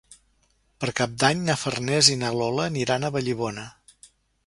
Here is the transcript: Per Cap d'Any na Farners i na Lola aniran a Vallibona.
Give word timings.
Per 0.83 0.89
Cap 0.99 1.13
d'Any 1.25 1.45
na 1.51 1.57
Farners 1.65 2.11
i 2.15 2.19
na 2.25 2.35
Lola 2.41 2.67
aniran 2.73 3.07
a 3.11 3.15
Vallibona. 3.19 3.71